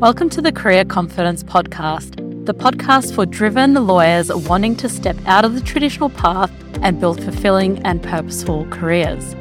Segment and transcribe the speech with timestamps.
[0.00, 5.46] Welcome to the Career Confidence Podcast, the podcast for driven lawyers wanting to step out
[5.46, 9.34] of the traditional path and build fulfilling and purposeful careers.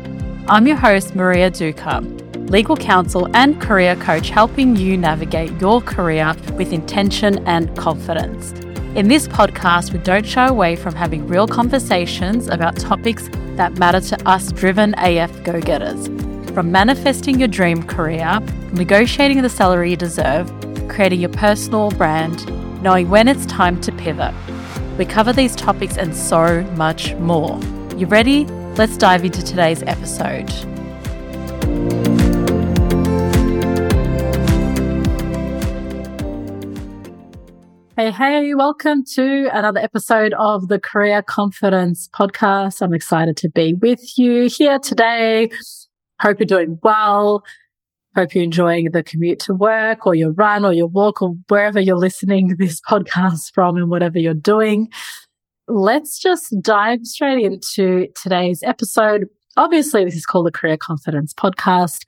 [0.47, 6.33] I'm your host, Marija Duka, legal counsel and career coach, helping you navigate your career
[6.53, 8.53] with intention and confidence.
[8.95, 13.99] In this podcast, we don't shy away from having real conversations about topics that matter
[13.99, 16.07] to us driven AF go getters.
[16.53, 18.39] From manifesting your dream career,
[18.75, 20.51] negotiating the salary you deserve,
[20.89, 22.45] creating your personal brand,
[22.81, 24.33] knowing when it's time to pivot.
[24.97, 27.59] We cover these topics and so much more.
[27.95, 28.45] You ready?
[28.75, 30.49] Let's dive into today's episode.
[37.97, 42.81] Hey, hey, welcome to another episode of the Career Confidence Podcast.
[42.81, 45.49] I'm excited to be with you here today
[46.21, 47.43] Hope you're doing well.
[48.15, 51.79] Hope you're enjoying the commute to work or your run or your walk or wherever
[51.79, 54.89] you're listening to this podcast from and whatever you're doing.
[55.67, 59.25] Let's just dive straight into today's episode.
[59.57, 62.03] Obviously, this is called the Career Confidence Podcast.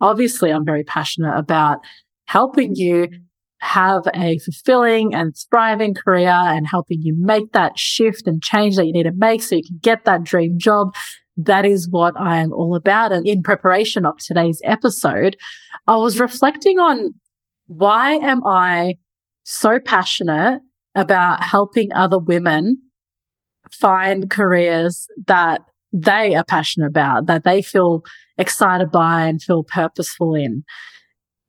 [0.00, 1.80] Obviously, I'm very passionate about
[2.26, 3.08] helping you
[3.60, 8.86] have a fulfilling and thriving career and helping you make that shift and change that
[8.86, 10.94] you need to make so you can get that dream job
[11.36, 13.12] that is what I am all about.
[13.12, 15.36] And in preparation of today's episode,
[15.86, 17.14] I was reflecting on
[17.66, 18.96] why am I
[19.44, 20.60] so passionate
[20.94, 22.78] about helping other women
[23.70, 25.60] find careers that
[25.92, 28.02] they are passionate about, that they feel
[28.38, 30.64] excited by and feel purposeful in.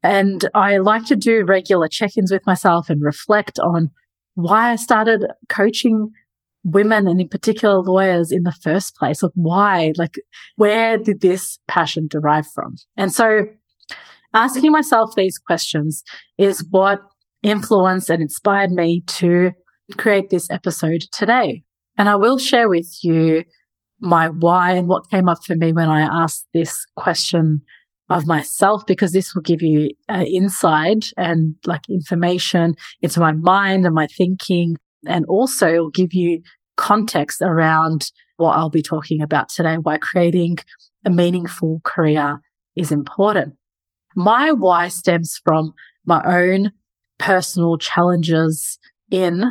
[0.03, 3.91] And I like to do regular check-ins with myself and reflect on
[4.35, 6.11] why I started coaching
[6.63, 9.23] women and in particular lawyers in the first place?
[9.23, 9.93] Like why?
[9.97, 10.15] Like
[10.55, 12.75] where did this passion derive from?
[12.97, 13.45] And so
[14.33, 16.03] asking myself these questions
[16.37, 16.99] is what
[17.43, 19.51] influenced and inspired me to
[19.97, 21.63] create this episode today.
[21.97, 23.43] And I will share with you
[23.99, 27.61] my why and what came up for me when I asked this question
[28.09, 33.85] of myself, because this will give you uh, insight and like information into my mind
[33.85, 34.75] and my thinking
[35.05, 36.41] and also give you
[36.77, 40.57] context around what I'll be talking about today, why creating
[41.05, 42.39] a meaningful career
[42.75, 43.55] is important.
[44.15, 45.73] My why stems from
[46.05, 46.71] my own
[47.19, 48.79] personal challenges
[49.09, 49.45] in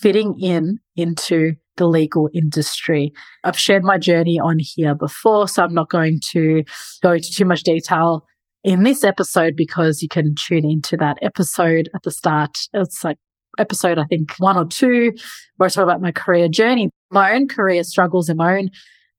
[0.00, 3.12] fitting in into the legal industry.
[3.44, 6.64] I've shared my journey on here before, so I'm not going to
[7.02, 8.24] go into too much detail
[8.64, 12.56] in this episode because you can tune into that episode at the start.
[12.72, 13.18] It's like
[13.58, 15.12] episode, I think one or two,
[15.56, 18.70] where I talk about my career journey, my own career struggles and my own,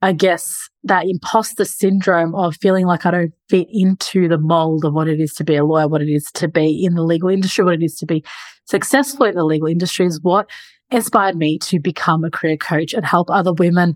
[0.02, 4.94] I guess, that imposter syndrome of feeling like I don't fit into the mold of
[4.94, 7.30] what it is to be a lawyer, what it is to be in the legal
[7.30, 8.24] industry, what it is to be
[8.66, 10.50] successful in the legal industry is what
[10.92, 13.96] inspired me to become a career coach and help other women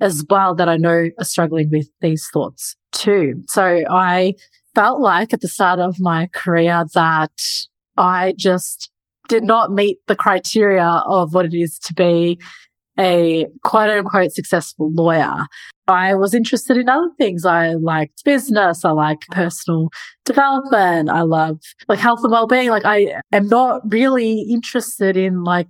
[0.00, 3.42] as well that I know are struggling with these thoughts too.
[3.48, 4.34] So I
[4.74, 8.90] felt like at the start of my career that I just
[9.28, 12.38] did not meet the criteria of what it is to be
[12.98, 15.46] a quote unquote successful lawyer.
[15.88, 17.44] I was interested in other things.
[17.44, 18.84] I liked business.
[18.84, 19.90] I like personal
[20.24, 21.10] development.
[21.10, 22.70] I love like health and well-being.
[22.70, 25.68] Like I am not really interested in like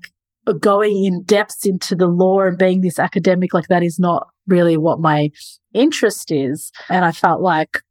[0.61, 3.53] going in depth into the law and being this academic.
[3.53, 5.31] Like that is not really what my
[5.75, 6.71] interest is.
[6.89, 7.83] And I felt like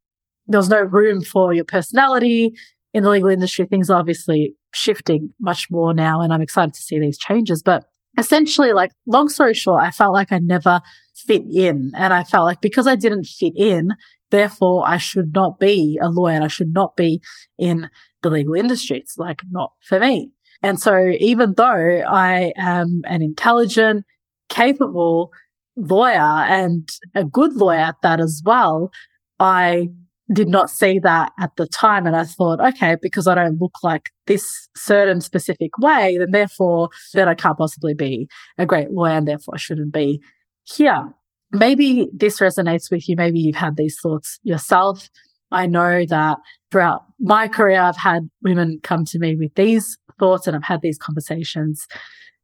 [0.46, 2.54] there was no room for your personality
[2.94, 3.66] in the legal industry.
[3.66, 7.62] Things obviously shifting much more now and I'm excited to see these changes.
[7.62, 7.84] But
[8.18, 10.80] essentially, like, long story short, I felt like I never
[11.14, 11.92] fit in.
[11.96, 13.94] And I felt like because I didn't fit in,
[14.30, 17.22] therefore I should not be a lawyer and I should not be
[17.58, 17.88] in
[18.22, 18.98] the legal industry.
[18.98, 20.30] It's like not for me.
[20.62, 24.04] And so even though I am an intelligent,
[24.48, 25.32] capable
[25.76, 28.90] lawyer and a good lawyer at that as well,
[29.38, 29.88] I
[30.32, 32.06] did not see that at the time.
[32.06, 36.88] And I thought, okay, because I don't look like this certain specific way, then therefore,
[37.14, 38.28] then I can't possibly be
[38.58, 40.20] a great lawyer and therefore I shouldn't be
[40.64, 41.12] here.
[41.52, 43.14] Maybe this resonates with you.
[43.16, 45.08] Maybe you've had these thoughts yourself.
[45.52, 46.38] I know that
[46.72, 50.82] throughout my career, I've had women come to me with these thoughts and I've had
[50.82, 51.86] these conversations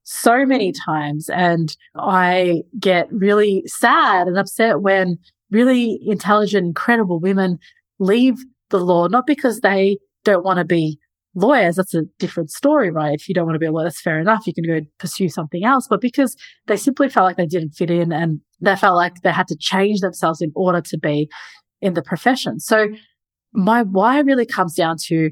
[0.04, 1.28] so many times.
[1.28, 5.18] And I get really sad and upset when
[5.52, 7.58] really intelligent, incredible women
[7.98, 8.36] leave
[8.70, 10.98] the law, not because they don't want to be
[11.34, 11.76] lawyers.
[11.76, 13.14] That's a different story, right?
[13.14, 14.46] If you don't want to be a lawyer, that's fair enough.
[14.46, 17.90] You can go pursue something else, but because they simply felt like they didn't fit
[17.90, 21.28] in and they felt like they had to change themselves in order to be
[21.80, 22.60] in the profession.
[22.60, 22.88] So
[23.52, 25.30] my why really comes down to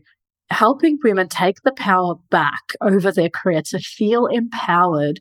[0.50, 5.20] helping women take the power back over their career to feel empowered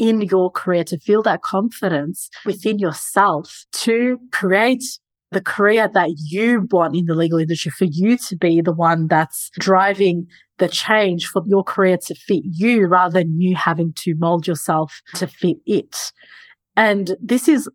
[0.00, 4.82] in your career, to feel that confidence within yourself to create
[5.30, 9.06] the career that you want in the legal industry for you to be the one
[9.06, 10.26] that's driving
[10.58, 15.00] the change for your career to fit you rather than you having to mold yourself
[15.14, 16.12] to fit it.
[16.76, 17.68] And this is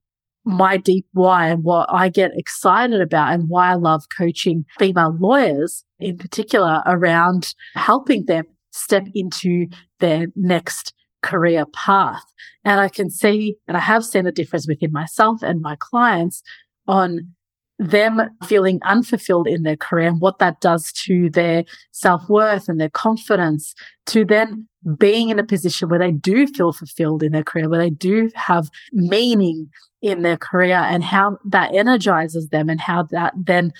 [0.43, 5.15] my deep why and what I get excited about and why I love coaching female
[5.19, 9.67] lawyers in particular around helping them step into
[9.99, 10.93] their next
[11.25, 12.23] career path.
[12.63, 16.43] And I can see, and I have seen a difference within myself and my clients
[16.87, 17.35] on
[17.77, 22.79] them feeling unfulfilled in their career and what that does to their self worth and
[22.79, 23.75] their confidence
[24.05, 24.67] to then
[24.97, 28.29] being in a position where they do feel fulfilled in their career, where they do
[28.35, 29.67] have meaning
[30.01, 33.73] in their career and how that energizes them and how that then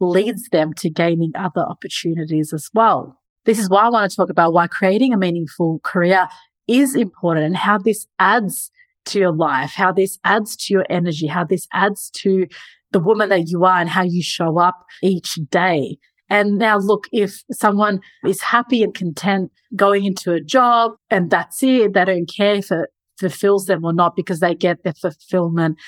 [0.00, 3.18] leads them to gaining other opportunities as well.
[3.44, 6.28] This is why I want to talk about why creating a meaningful career
[6.68, 8.70] is important and how this adds
[9.06, 12.46] to your life, how this adds to your energy, how this adds to
[12.92, 15.96] the woman that you are and how you show up each day.
[16.28, 21.62] And now look, if someone is happy and content going into a job and that's
[21.62, 25.78] it, they don't care if it fulfills them or not because they get their fulfillment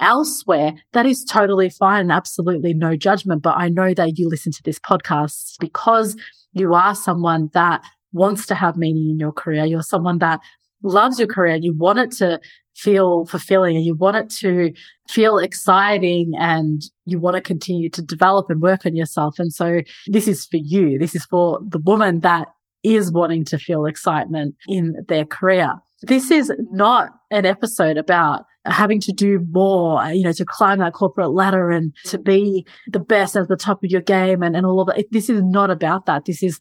[0.00, 2.10] elsewhere, that is totally fine.
[2.10, 3.42] Absolutely no judgment.
[3.42, 6.16] But I know that you listen to this podcast because
[6.52, 7.82] you are someone that
[8.12, 9.64] wants to have meaning in your career.
[9.64, 10.40] You're someone that
[10.82, 12.40] loves your career you want it to
[12.74, 14.72] feel fulfilling and you want it to
[15.08, 19.38] feel exciting and you want to continue to develop and work on yourself.
[19.38, 20.98] And so this is for you.
[20.98, 22.48] This is for the woman that
[22.82, 25.74] is wanting to feel excitement in their career.
[26.02, 30.94] This is not an episode about having to do more, you know, to climb that
[30.94, 34.66] corporate ladder and to be the best at the top of your game and, and
[34.66, 35.04] all of that.
[35.10, 36.24] This is not about that.
[36.24, 36.58] This is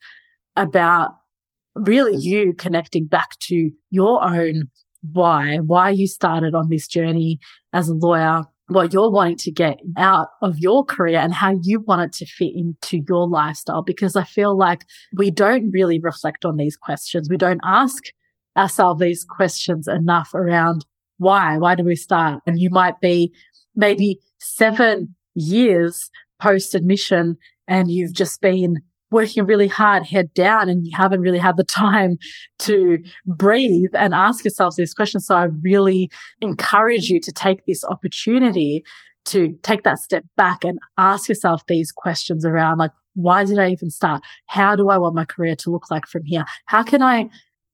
[0.56, 1.16] about
[1.76, 4.70] really you connecting back to your own
[5.14, 7.40] why, why you started on this journey
[7.74, 11.80] as a lawyer, what you're wanting to get out of your career and how you
[11.82, 13.82] want it to fit into your lifestyle.
[13.82, 14.86] Because I feel like
[15.18, 17.30] we don't really reflect on these questions.
[17.30, 18.04] We don't ask
[18.56, 20.86] ourselves these questions enough around
[21.18, 22.42] why, why do we start?
[22.46, 23.34] And you might be
[23.76, 26.10] maybe seven years
[26.42, 28.82] post admission and you've just been
[29.12, 32.18] working really hard, head down, and you haven't really had the time
[32.60, 35.26] to breathe and ask yourselves these questions.
[35.26, 36.10] So I really
[36.40, 38.84] encourage you to take this opportunity
[39.26, 43.70] to take that step back and ask yourself these questions around like, why did I
[43.70, 44.24] even start?
[44.48, 46.46] How do I want my career to look like from here?
[46.66, 47.30] How can I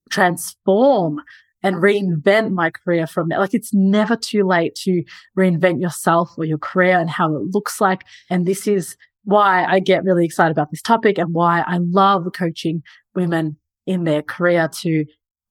[0.10, 1.22] transform
[1.64, 3.40] and reinvent my career from there?
[3.40, 5.04] Like it's never too late to
[5.38, 8.04] reinvent yourself or your career and how it looks like.
[8.30, 12.26] And this is why I get really excited about this topic and why I love
[12.34, 12.82] coaching
[13.14, 15.04] women in their career to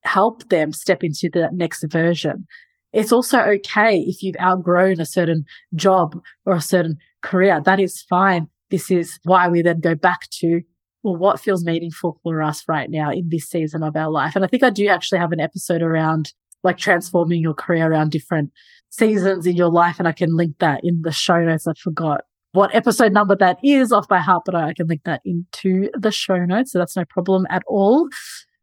[0.02, 2.46] help them step into the next version.
[2.94, 5.44] It's also okay if you've outgrown a certain
[5.74, 7.60] job or a certain career.
[7.60, 8.48] That is fine.
[8.70, 10.62] This is why we then go back to,
[11.02, 14.34] well, what feels meaningful for us right now in this season of our life?
[14.34, 16.32] And I think I do actually have an episode around
[16.64, 18.52] like transforming your career around different
[18.88, 19.98] seasons in your life.
[19.98, 21.66] And I can link that in the show notes.
[21.66, 22.22] I forgot
[22.56, 26.10] what episode number that is off by heart, but I can link that into the
[26.10, 26.72] show notes.
[26.72, 28.08] So that's no problem at all.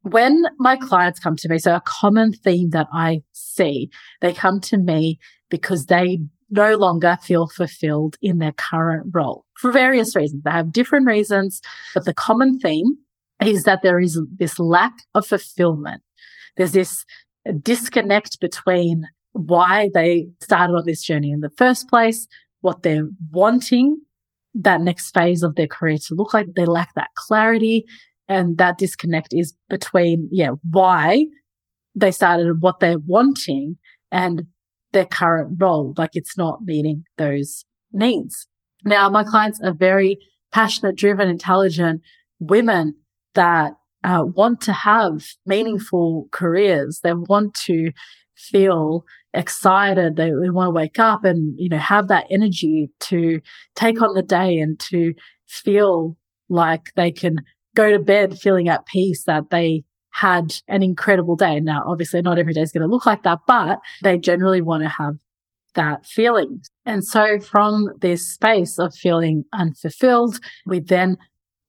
[0.02, 3.90] When my clients come to me, so a common theme that I see,
[4.20, 9.72] they come to me because they no longer feel fulfilled in their current role for
[9.72, 10.44] various reasons.
[10.44, 11.62] They have different reasons,
[11.94, 12.98] but the common theme
[13.44, 16.02] is that there is this lack of fulfillment.
[16.58, 17.06] There's this
[17.62, 22.28] disconnect between why they started on this journey in the first place
[22.64, 23.98] what they're wanting
[24.56, 26.48] that next phase of their career to look like.
[26.56, 27.86] They lack that clarity
[28.28, 31.26] and that disconnect is between, yeah, why
[31.96, 33.78] they started what they're wanting
[34.12, 34.44] and
[34.94, 35.94] their current role.
[35.98, 38.48] Like it's not meeting those needs.
[38.86, 40.18] Now, my clients are very
[40.52, 42.02] passionate, driven, intelligent
[42.40, 42.96] women
[43.34, 47.00] that uh, want to have meaningful careers.
[47.04, 47.92] They want to
[48.36, 50.16] feel excited.
[50.16, 53.42] They, they want to wake up and, you know, have that energy to
[53.76, 55.14] take on the day and to
[55.48, 56.18] feel
[56.50, 57.38] like they can
[57.76, 61.60] go to bed feeling at peace that they had an incredible day.
[61.60, 64.84] Now, obviously not every day is going to look like that, but they generally want
[64.84, 65.16] to have
[65.74, 66.62] that feeling.
[66.86, 71.18] And so from this space of feeling unfulfilled, we then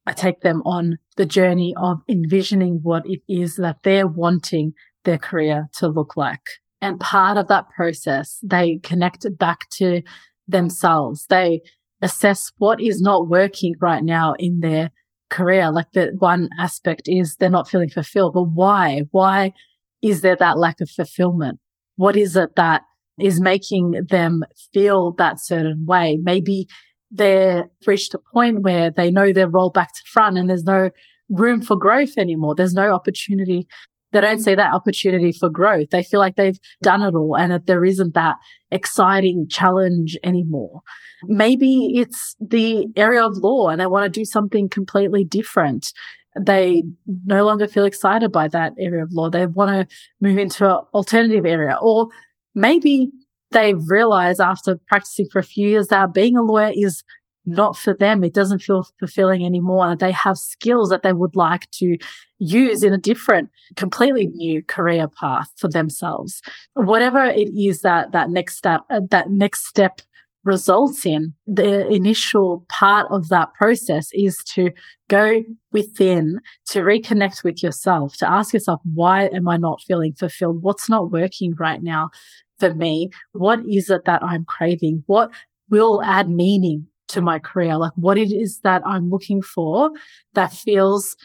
[0.06, 5.16] I take them on the journey of envisioning what it is that they're wanting their
[5.16, 6.47] career to look like.
[6.84, 10.02] And part of that process, they connect it back to
[10.46, 11.24] themselves.
[11.30, 11.62] They
[12.02, 14.90] assess what is not working right now in their
[15.30, 15.72] career.
[15.72, 19.04] Like the one aspect is they're not feeling fulfilled, but why?
[19.12, 19.54] Why
[20.02, 21.58] is there that lack of fulfillment?
[21.96, 22.82] What is it that
[23.18, 26.18] is making them feel that certain way?
[26.22, 26.68] Maybe
[27.10, 30.90] they're reached a point where they know they're rolled back to front and there's no
[31.30, 32.54] room for growth anymore.
[32.54, 33.66] There's no opportunity.
[34.14, 35.90] They don't see that opportunity for growth.
[35.90, 38.37] They feel like they've done it all and that there isn't that
[38.71, 40.83] exciting challenge anymore.
[41.25, 45.92] Maybe it's the area of law and they want to do something completely different.
[46.40, 46.85] They
[47.26, 49.30] no longer feel excited by that area of law.
[49.30, 52.06] They want to move into an alternative area or
[52.54, 53.11] maybe
[53.50, 57.02] they've realized after practicing for a few years that being a lawyer is
[57.46, 58.24] not for them.
[58.24, 59.96] It doesn't feel fulfilling anymore.
[59.96, 61.96] They have skills that they would like to
[62.38, 66.40] use in a different, completely new career path for themselves.
[66.74, 70.00] Whatever it is that that next step, uh, that next step
[70.44, 74.70] results in, the initial part of that process is to
[75.08, 80.62] go within, to reconnect with yourself, to ask yourself, why am I not feeling fulfilled?
[80.62, 82.10] What's not working right now?
[82.58, 83.10] for me?
[83.32, 85.04] What is it that I'm craving?
[85.06, 85.30] What
[85.70, 87.76] will add meaning to my career?
[87.76, 89.90] Like what it is that I'm looking for
[90.34, 91.16] that feels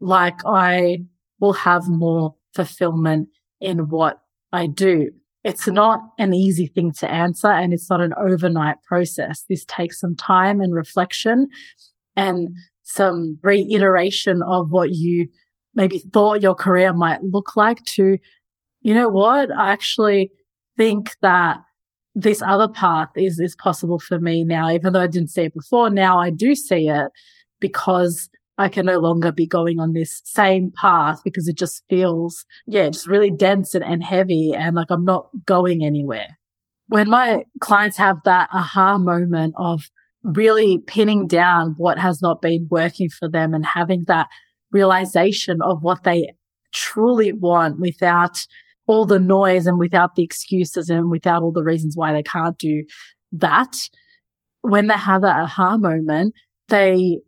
[0.00, 0.98] like I
[1.40, 3.28] will have more fulfillment
[3.60, 4.20] in what
[4.52, 5.10] I do.
[5.44, 9.44] It's not an easy thing to answer and it's not an overnight process.
[9.48, 11.48] This takes some time and reflection
[12.16, 12.48] and
[12.82, 15.28] some reiteration of what you
[15.74, 18.18] maybe thought your career might look like to,
[18.80, 19.50] you know what?
[19.52, 20.32] I actually
[20.76, 21.58] think that
[22.18, 25.54] this other path is, is possible for me now, even though I didn't see it
[25.54, 25.88] before.
[25.88, 27.12] Now I do see it
[27.60, 32.44] because I can no longer be going on this same path because it just feels,
[32.66, 36.38] yeah, just really dense and, and heavy and like I'm not going anywhere.
[36.88, 39.84] When my clients have that aha moment of
[40.24, 44.26] really pinning down what has not been working for them and having that
[44.72, 46.32] realization of what they
[46.72, 48.44] truly want without
[48.88, 52.58] all the noise and without the excuses and without all the reasons why they can't
[52.58, 52.82] do
[53.30, 53.76] that,
[54.62, 56.34] when they have that aha moment,
[56.68, 57.18] they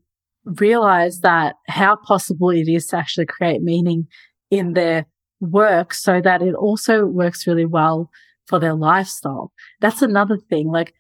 [0.45, 4.09] realize that how possible it is to actually create meaning
[4.51, 5.07] in their
[5.41, 8.11] work so that it also works really well
[8.47, 9.53] for their lifestyle.
[9.81, 10.69] That's another thing.
[10.69, 10.95] Like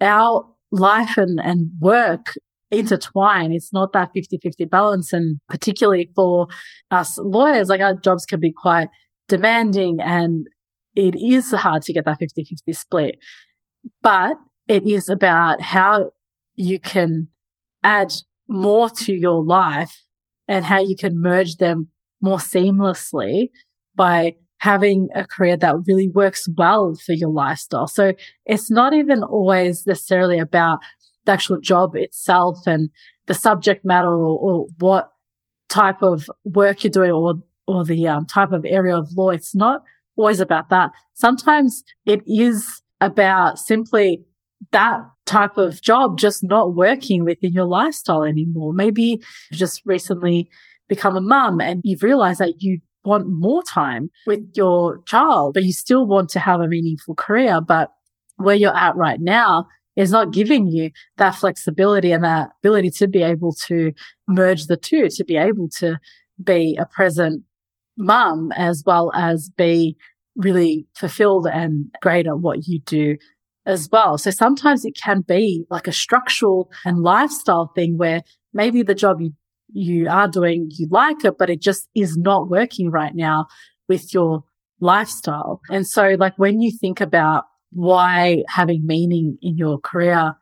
[0.00, 2.34] our life and, and work
[2.70, 3.52] intertwine.
[3.52, 5.12] It's not that 50 50 balance.
[5.12, 6.48] And particularly for
[6.90, 8.88] us lawyers, like our jobs can be quite
[9.28, 10.46] demanding and
[10.96, 13.18] it is hard to get that 50 50 split.
[14.02, 16.10] But it is about how
[16.56, 17.28] you can
[17.84, 18.12] add
[18.48, 20.02] more to your life
[20.48, 21.88] and how you can merge them
[22.20, 23.50] more seamlessly
[23.94, 27.86] by having a career that really works well for your lifestyle.
[27.86, 30.80] So it's not even always necessarily about
[31.24, 32.90] the actual job itself and
[33.26, 35.10] the subject matter or, or what
[35.68, 37.34] type of work you're doing or
[37.68, 39.30] or the um, type of area of law.
[39.30, 39.84] It's not
[40.16, 40.90] always about that.
[41.14, 44.24] Sometimes it is about simply
[44.72, 48.72] that type of job just not working within your lifestyle anymore.
[48.72, 49.20] Maybe
[49.50, 50.48] you've just recently
[50.88, 55.62] become a mum and you've realized that you want more time with your child, but
[55.62, 57.60] you still want to have a meaningful career.
[57.60, 57.92] But
[58.36, 63.06] where you're at right now is not giving you that flexibility and that ability to
[63.06, 63.92] be able to
[64.26, 65.98] merge the two, to be able to
[66.42, 67.42] be a present
[67.98, 69.96] mum as well as be
[70.36, 73.16] really fulfilled and great at what you do
[73.66, 74.16] as well.
[74.16, 78.22] So sometimes it can be like a structural and lifestyle thing where
[78.54, 79.32] maybe the job you,
[79.72, 83.46] you are doing, you like it, but it just is not working right now
[83.88, 84.44] with your
[84.80, 85.60] lifestyle.
[85.70, 90.34] And so like when you think about why having meaning in your career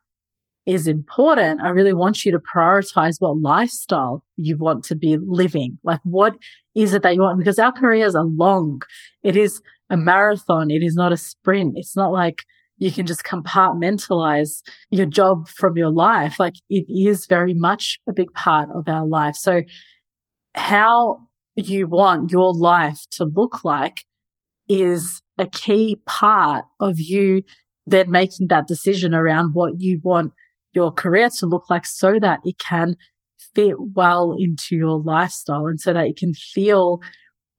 [0.66, 5.78] is important, I really want you to prioritize what lifestyle you want to be living.
[5.84, 6.34] Like what
[6.74, 7.38] is it that you want?
[7.38, 8.82] Because our careers are long.
[9.22, 10.70] It is a marathon.
[10.70, 11.74] It is not a sprint.
[11.76, 12.42] It's not like
[12.78, 16.40] you can just compartmentalize your job from your life.
[16.40, 19.36] Like it is very much a big part of our life.
[19.36, 19.62] So
[20.54, 21.20] how
[21.54, 24.04] you want your life to look like
[24.68, 27.42] is a key part of you
[27.86, 30.32] then making that decision around what you want
[30.76, 32.96] your career to look like so that it can
[33.54, 37.00] fit well into your lifestyle and so that it can feel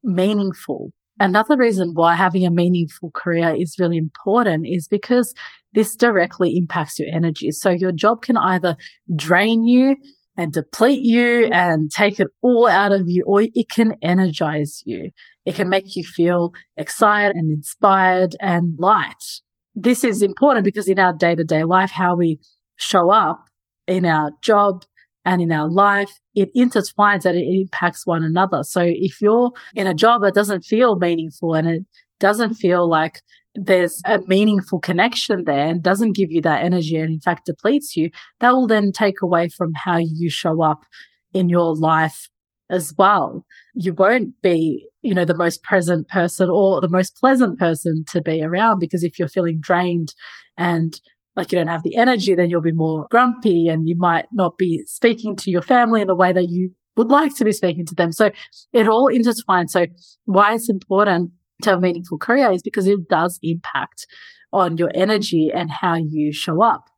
[0.04, 0.94] meaningful.
[1.20, 5.34] Another reason why having a meaningful career is really important is because
[5.74, 7.52] this directly impacts your energy.
[7.52, 8.78] So your job can either
[9.16, 9.96] drain you
[10.38, 15.10] and deplete you and take it all out of you, or it can energize you.
[15.46, 19.42] It can make you feel excited and inspired and light.
[19.74, 22.40] This is important because in our day to day life, how we
[22.78, 23.46] show up
[23.88, 24.84] in our job
[25.26, 28.64] and in our life, it intertwines and it impacts one another.
[28.64, 31.86] So if you're in a job that doesn't feel meaningful and it
[32.20, 33.22] doesn't feel like
[33.54, 37.98] there's a meaningful connection there and doesn't give you that energy and in fact depletes
[37.98, 40.86] you, that will then take away from how you show up
[41.34, 42.30] in your life
[42.70, 43.46] as well.
[43.74, 48.22] You won't be, you know, the most present person or the most pleasant person to
[48.22, 50.14] be around because if you're feeling drained
[50.58, 51.00] and
[51.38, 54.58] like you don't have the energy, then you'll be more grumpy and you might not
[54.58, 57.86] be speaking to your family in the way that you would like to be speaking
[57.86, 58.12] to them.
[58.12, 58.32] So
[58.74, 59.70] it all intertwines.
[59.70, 59.86] So
[60.26, 64.08] why it's important to have a meaningful career is because it does impact
[64.52, 66.90] on your energy and how you show up.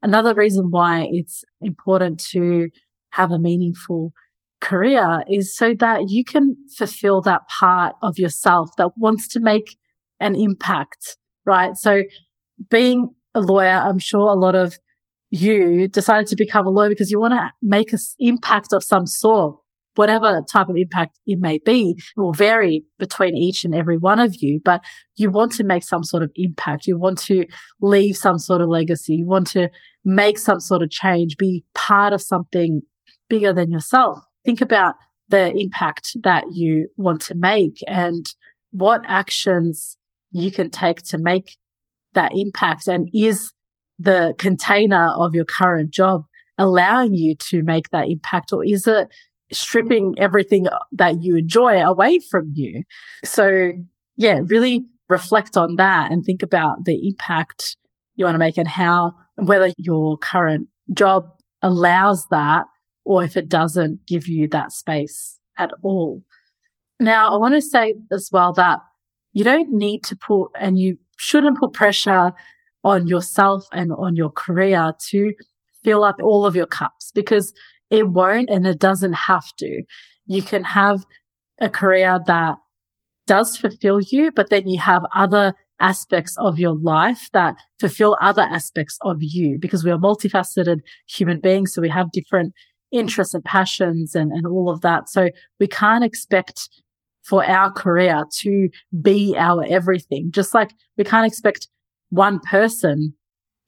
[0.00, 2.68] Another reason why it's important to
[3.10, 4.12] have a meaningful
[4.60, 9.76] career is so that you can fulfill that part of yourself that wants to make
[10.20, 11.76] an impact, right?
[11.76, 12.04] So
[12.70, 14.78] being a lawyer, I'm sure a lot of
[15.30, 19.06] you decided to become a lawyer because you want to make an impact of some
[19.06, 19.56] sort.
[19.94, 24.18] Whatever type of impact it may be it will vary between each and every one
[24.18, 24.80] of you, but
[25.16, 26.86] you want to make some sort of impact.
[26.86, 27.44] You want to
[27.82, 29.16] leave some sort of legacy.
[29.16, 29.68] You want to
[30.02, 32.80] make some sort of change, be part of something
[33.28, 34.18] bigger than yourself.
[34.46, 34.94] Think about
[35.28, 38.26] the impact that you want to make and
[38.70, 39.96] what actions
[40.30, 41.56] you can take to make
[42.14, 43.52] that impact and is
[43.98, 46.24] the container of your current job
[46.58, 49.08] allowing you to make that impact or is it
[49.52, 52.82] stripping everything that you enjoy away from you?
[53.24, 53.72] So
[54.16, 57.76] yeah, really reflect on that and think about the impact
[58.16, 61.28] you want to make and how, whether your current job
[61.62, 62.66] allows that
[63.04, 66.22] or if it doesn't give you that space at all.
[67.00, 68.80] Now, I want to say as well that
[69.32, 72.32] you don't need to put, and you shouldn't put pressure
[72.84, 75.32] on yourself and on your career to
[75.84, 77.52] fill up all of your cups because
[77.90, 79.82] it won't and it doesn't have to.
[80.26, 81.04] You can have
[81.60, 82.56] a career that
[83.26, 88.42] does fulfill you, but then you have other aspects of your life that fulfill other
[88.42, 91.72] aspects of you because we are multifaceted human beings.
[91.72, 92.52] So we have different
[92.90, 95.08] interests and passions and, and all of that.
[95.08, 95.30] So
[95.60, 96.68] we can't expect
[97.22, 98.68] for our career to
[99.00, 100.30] be our everything.
[100.30, 101.68] Just like we can't expect
[102.10, 103.14] one person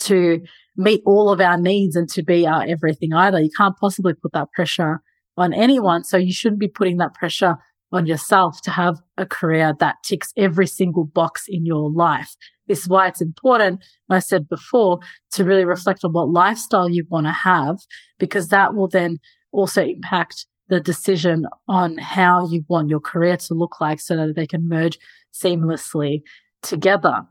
[0.00, 0.40] to
[0.76, 3.40] meet all of our needs and to be our everything either.
[3.40, 5.00] You can't possibly put that pressure
[5.36, 6.04] on anyone.
[6.04, 7.56] So you shouldn't be putting that pressure
[7.92, 12.34] on yourself to have a career that ticks every single box in your life.
[12.66, 14.98] This is why it's important, I said before,
[15.32, 17.78] to really reflect on what lifestyle you want to have,
[18.18, 19.18] because that will then
[19.52, 24.34] also impact the decision on how you want your career to look like so that
[24.34, 24.98] they can merge
[25.32, 26.22] seamlessly
[26.62, 27.22] together.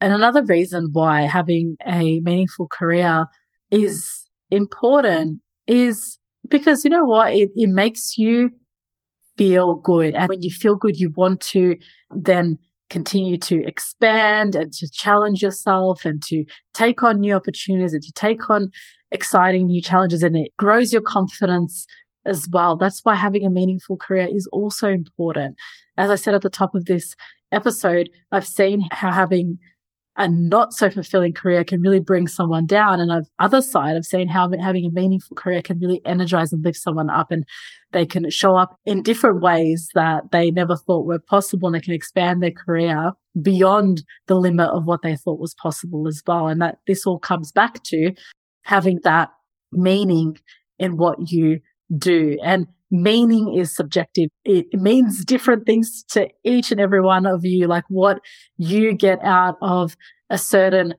[0.00, 3.26] And another reason why having a meaningful career
[3.70, 7.32] is important is because you know what?
[7.34, 8.50] It, it makes you
[9.36, 10.14] feel good.
[10.14, 11.76] And when you feel good, you want to
[12.10, 12.58] then
[12.90, 18.12] continue to expand and to challenge yourself and to take on new opportunities and to
[18.12, 18.70] take on
[19.10, 21.86] exciting new challenges and it grows your confidence
[22.28, 22.76] as well.
[22.76, 25.56] That's why having a meaningful career is also important.
[25.96, 27.14] As I said at the top of this
[27.52, 29.58] episode, I've seen how having
[30.18, 33.00] a not so fulfilling career can really bring someone down.
[33.00, 36.62] And the other side, I've seen how having a meaningful career can really energize and
[36.64, 37.44] lift someone up and
[37.92, 41.80] they can show up in different ways that they never thought were possible and they
[41.80, 46.48] can expand their career beyond the limit of what they thought was possible as well.
[46.48, 48.12] And that this all comes back to
[48.62, 49.30] having that
[49.70, 50.36] meaning
[50.80, 51.60] in what you
[51.96, 52.36] do.
[52.42, 54.30] And meaning is subjective.
[54.44, 57.66] It means different things to each and every one of you.
[57.66, 58.20] Like what
[58.56, 59.96] you get out of
[60.30, 60.94] a certain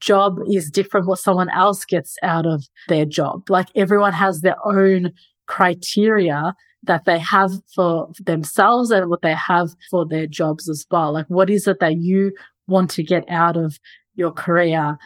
[0.00, 3.50] job is different what someone else gets out of their job.
[3.50, 5.12] Like everyone has their own
[5.46, 6.54] criteria
[6.84, 11.12] that they have for themselves and what they have for their jobs as well.
[11.12, 12.32] Like what is it that you
[12.66, 13.78] want to get out of
[14.14, 14.96] your career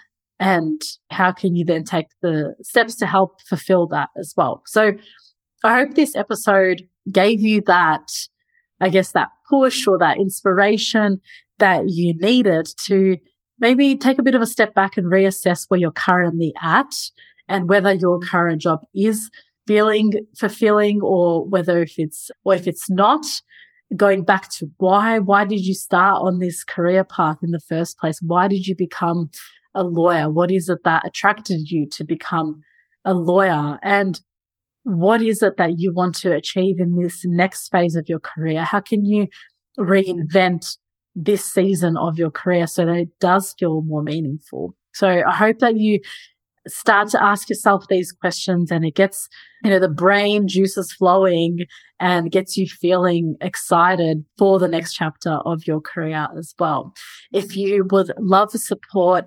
[0.40, 4.62] and how can you then take the steps to help fulfill that as well?
[4.66, 4.92] So
[5.64, 8.08] I hope this episode gave you that,
[8.80, 11.20] I guess, that push or that inspiration
[11.58, 13.16] that you needed to
[13.58, 16.94] maybe take a bit of a step back and reassess where you're currently at
[17.48, 19.30] and whether your current job is
[19.66, 23.26] feeling fulfilling or whether if it's, or if it's not
[23.96, 27.98] going back to why, why did you start on this career path in the first
[27.98, 28.20] place?
[28.22, 29.30] Why did you become
[29.74, 30.30] a lawyer?
[30.30, 32.62] What is it that attracted you to become
[33.04, 33.78] a lawyer?
[33.82, 34.20] And
[34.84, 38.64] what is it that you want to achieve in this next phase of your career?
[38.64, 39.26] How can you
[39.78, 40.76] reinvent
[41.14, 44.74] this season of your career so that it does feel more meaningful?
[44.94, 46.00] So I hope that you
[46.66, 49.28] start to ask yourself these questions and it gets,
[49.64, 51.60] you know, the brain juices flowing
[52.00, 56.94] and gets you feeling excited for the next chapter of your career as well.
[57.32, 59.26] If you would love support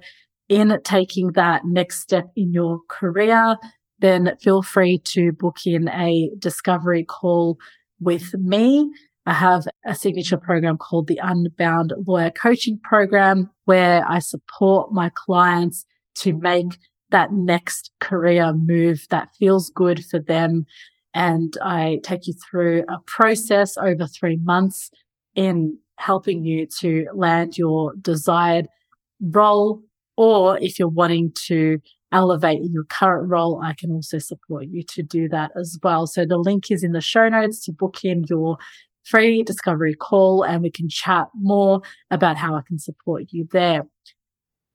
[0.50, 3.58] in taking that next step in your career,
[4.02, 7.58] then feel free to book in a discovery call
[8.00, 8.92] with me.
[9.26, 15.12] I have a signature program called the Unbound Lawyer Coaching Program where I support my
[15.14, 15.86] clients
[16.16, 16.78] to make
[17.12, 20.66] that next career move that feels good for them.
[21.14, 24.90] And I take you through a process over three months
[25.36, 28.68] in helping you to land your desired
[29.22, 29.84] role.
[30.18, 31.80] Or if you're wanting to
[32.12, 36.08] elevate in your current role, I can also support you to do that as well.
[36.08, 38.58] So the link is in the show notes to book in your
[39.04, 43.88] free discovery call and we can chat more about how I can support you there.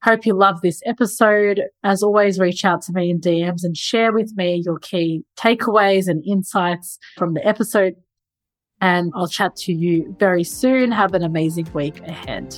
[0.03, 1.63] Hope you love this episode.
[1.83, 6.07] As always, reach out to me in DMs and share with me your key takeaways
[6.07, 7.95] and insights from the episode.
[8.81, 10.93] And I'll chat to you very soon.
[10.93, 12.55] Have an amazing week ahead.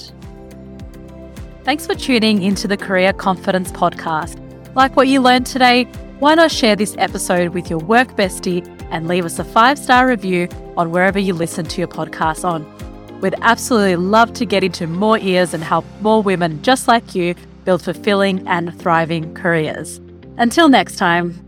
[1.65, 4.48] Thanks for tuning into the Career Confidence Podcast.
[4.75, 5.85] Like what you learned today,
[6.19, 10.09] why not share this episode with your work bestie and leave us a five star
[10.09, 12.67] review on wherever you listen to your podcast on?
[13.21, 17.35] We'd absolutely love to get into more ears and help more women just like you
[17.65, 20.01] build fulfilling and thriving careers.
[20.37, 21.48] Until next time.